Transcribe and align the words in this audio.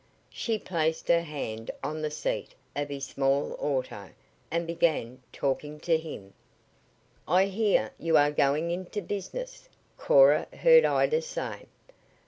She 0.31 0.57
placed 0.57 1.09
her 1.09 1.21
hand 1.21 1.69
on 1.83 2.01
the 2.01 2.09
seat 2.09 2.55
of 2.75 2.89
his 2.89 3.05
small 3.05 3.55
auto 3.59 4.09
and 4.49 4.65
began 4.65 5.21
talking 5.31 5.79
to 5.81 5.95
him. 5.95 6.33
"I 7.27 7.45
hear 7.45 7.91
you 7.99 8.17
are 8.17 8.31
going 8.31 8.71
into 8.71 9.03
business," 9.03 9.69
Cora 9.99 10.47
heard 10.57 10.85
Ida 10.85 11.21
say. 11.21 11.67